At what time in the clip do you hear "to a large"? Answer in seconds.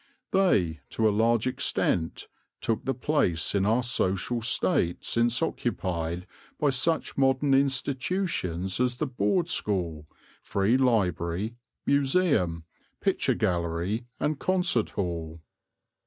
0.89-1.45